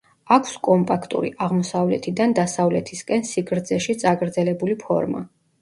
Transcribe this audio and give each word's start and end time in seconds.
აქვს 0.35 0.53
კომპაქტური, 0.67 1.29
აღმოსავლეთიდან 1.49 2.35
დასავლეთისკენ 2.39 3.29
სიგრძეში 3.33 3.97
წაგრძელებული 4.05 4.79
ფორმა. 4.87 5.27